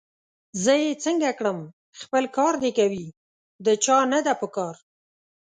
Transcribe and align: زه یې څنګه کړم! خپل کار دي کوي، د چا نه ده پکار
زه 0.63 0.73
یې 0.83 0.91
څنګه 1.03 1.29
کړم! 1.39 1.59
خپل 2.01 2.23
کار 2.37 2.53
دي 2.63 2.71
کوي، 2.79 3.05
د 3.65 3.67
چا 3.83 3.97
نه 4.13 4.19
ده 4.25 4.33
پکار 4.41 4.75